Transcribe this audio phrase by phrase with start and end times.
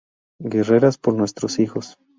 [0.41, 1.95] Guerreras por nuestros hijos".